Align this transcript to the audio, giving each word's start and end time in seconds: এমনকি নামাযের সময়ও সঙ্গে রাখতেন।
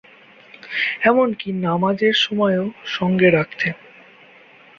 এমনকি 1.01 1.47
নামাযের 1.61 2.15
সময়ও 2.17 2.65
সঙ্গে 2.87 3.27
রাখতেন। 3.29 3.75